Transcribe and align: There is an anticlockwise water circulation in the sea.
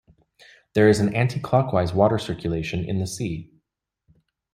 There 0.73 0.89
is 0.89 0.99
an 0.99 1.13
anticlockwise 1.13 1.93
water 1.93 2.17
circulation 2.17 2.83
in 2.83 2.97
the 2.97 3.05
sea. 3.05 3.51